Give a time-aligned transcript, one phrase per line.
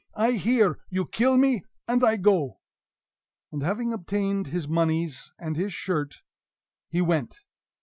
[0.15, 0.79] I hear!
[0.89, 1.63] You kill me!
[1.87, 2.55] and I go!"
[3.51, 6.23] And, having obtained his "moneys" and his shirt,
[6.89, 7.41] he went.